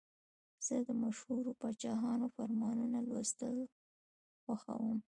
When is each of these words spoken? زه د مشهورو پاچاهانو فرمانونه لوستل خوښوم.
زه 0.65 0.75
د 0.87 0.89
مشهورو 1.03 1.57
پاچاهانو 1.61 2.27
فرمانونه 2.35 2.97
لوستل 3.09 3.57
خوښوم. 4.43 4.97